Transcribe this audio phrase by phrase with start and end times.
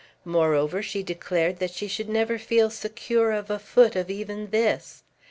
[0.25, 5.03] Moreover, she declared that she should never feel secure of a foot of even this.